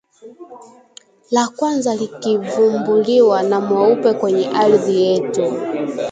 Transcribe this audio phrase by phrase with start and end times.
[1.31, 5.53] la kwanza likivumbuliwa na mweupe kwenye ardhi yetu